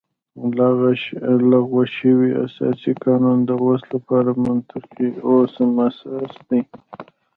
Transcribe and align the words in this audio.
لغوه 1.51 1.83
شوی 1.97 2.31
اساسي 2.45 2.91
قانون 3.03 3.37
د 3.45 3.49
اوس 3.65 3.81
لپاره 3.93 4.31
منطقي 4.45 5.09
او 5.25 5.35
سم 5.53 5.71
اساس 5.87 6.33
دی 6.47 6.61